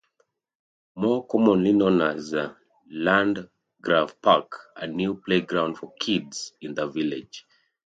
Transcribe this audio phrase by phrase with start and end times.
[0.95, 2.33] More commonly known as
[2.91, 7.45] Landgraf Park, a new playground for kids in the village.